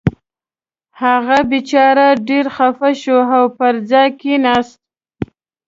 هغه 1.01 1.37
بېچاره 1.49 2.07
ډېر 2.29 2.45
خفه 2.55 2.89
شو 3.01 3.17
او 3.37 3.45
پر 3.57 3.73
ځای 3.89 4.09
کېناست. 4.21 4.79